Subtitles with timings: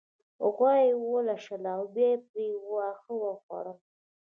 [0.53, 3.77] غوا يې ولوشله او بيا يې پرې واښه وخوړل